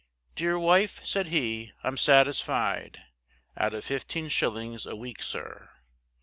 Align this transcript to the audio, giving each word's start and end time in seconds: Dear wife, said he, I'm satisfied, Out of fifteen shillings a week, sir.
Dear 0.33 0.57
wife, 0.57 1.05
said 1.05 1.27
he, 1.27 1.73
I'm 1.83 1.95
satisfied, 1.95 3.03
Out 3.55 3.75
of 3.75 3.85
fifteen 3.85 4.29
shillings 4.29 4.87
a 4.87 4.95
week, 4.95 5.21
sir. 5.21 5.69